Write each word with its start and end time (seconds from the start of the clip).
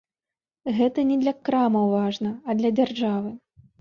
Гэта 0.77 1.03
не 1.11 1.17
для 1.23 1.33
крамаў 1.49 1.85
важна, 1.97 2.31
а 2.47 2.57
для 2.63 2.69
дзяржавы. 2.81 3.29